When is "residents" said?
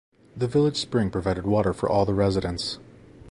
2.15-2.79